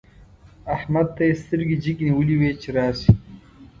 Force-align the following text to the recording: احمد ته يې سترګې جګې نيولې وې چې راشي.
احمد 0.75 1.07
ته 1.15 1.23
يې 1.27 1.33
سترګې 1.41 1.75
جګې 1.83 2.03
نيولې 2.07 2.35
وې 2.39 2.51
چې 2.61 2.69
راشي. 2.77 3.11